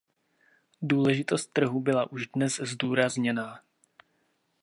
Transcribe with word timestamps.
Důležitost 0.81 1.47
trhu 1.53 1.79
byla 1.81 2.11
už 2.11 2.27
dnes 2.27 2.55
zdůrazněná. 2.63 3.59